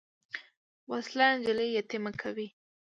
وسله 0.91 1.27
نجلۍ 1.37 1.69
یتیمه 1.79 2.11
کوي 2.21 2.47